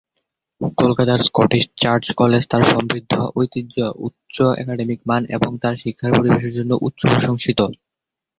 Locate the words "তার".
2.47-2.63, 5.61-5.75